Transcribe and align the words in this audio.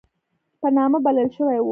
په 0.61 0.67
نامه 0.77 0.97
بلل 1.05 1.29
شوی 1.37 1.57
وو. 1.61 1.69